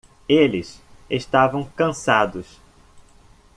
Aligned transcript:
Eles 0.27 0.81
estavam 1.07 1.63
cansados. 1.63 2.57